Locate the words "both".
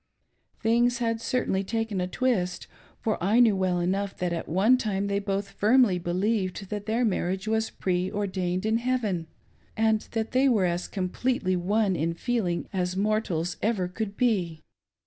5.19-5.51